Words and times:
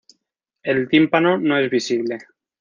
El 0.63 0.89
tímpano 0.89 1.37
no 1.37 1.55
es 1.59 1.69
visible. 1.69 2.17